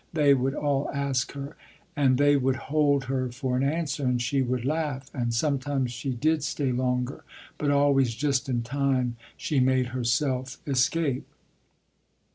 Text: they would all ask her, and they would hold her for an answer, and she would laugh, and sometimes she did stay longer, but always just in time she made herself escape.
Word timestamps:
they 0.13 0.33
would 0.33 0.55
all 0.55 0.89
ask 0.91 1.33
her, 1.33 1.55
and 1.95 2.17
they 2.17 2.35
would 2.35 2.55
hold 2.55 3.03
her 3.03 3.31
for 3.31 3.55
an 3.55 3.61
answer, 3.61 4.03
and 4.03 4.19
she 4.19 4.41
would 4.41 4.65
laugh, 4.65 5.11
and 5.13 5.31
sometimes 5.31 5.91
she 5.91 6.09
did 6.09 6.43
stay 6.43 6.71
longer, 6.71 7.23
but 7.59 7.69
always 7.69 8.15
just 8.15 8.49
in 8.49 8.63
time 8.63 9.15
she 9.37 9.59
made 9.59 9.89
herself 9.89 10.57
escape. 10.65 11.27